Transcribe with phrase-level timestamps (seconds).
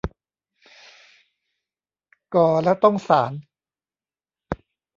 [2.33, 3.31] ก่อแล้วต้องสาน